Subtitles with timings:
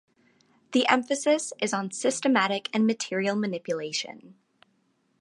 [0.71, 4.33] The emphasis is on systematic material manipulation.